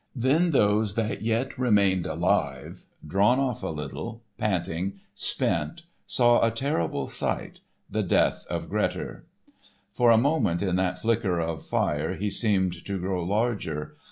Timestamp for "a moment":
10.09-10.63